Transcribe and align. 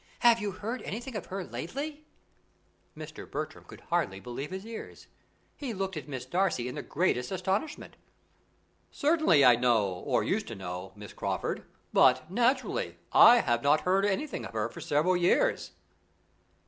Have 0.21 0.39
you 0.39 0.49
heard 0.49 0.81
anything 0.81 1.15
of 1.15 1.27
her 1.27 1.43
lately?" 1.45 2.07
Mr. 2.97 3.29
Bertram 3.29 3.65
could 3.65 3.81
hardly 3.81 4.19
believe 4.19 4.49
his 4.49 4.65
ears. 4.65 5.05
He 5.55 5.75
looked 5.75 5.95
at 5.95 6.07
Miss 6.07 6.25
Darcy 6.25 6.67
in 6.67 6.73
the 6.73 6.81
greatest 6.81 7.29
astonishment. 7.31 7.97
"Certainly 8.89 9.45
I 9.45 9.55
know, 9.57 9.89
or 9.89 10.23
used 10.23 10.47
to 10.47 10.55
know, 10.55 10.91
Miss 10.95 11.13
Crawford, 11.13 11.65
but, 11.93 12.31
naturally, 12.31 12.97
I 13.11 13.41
have 13.41 13.61
not 13.61 13.81
heard 13.81 14.03
anything 14.03 14.43
of 14.43 14.53
her 14.53 14.69
for 14.69 14.81
several 14.81 15.15
years." 15.15 15.73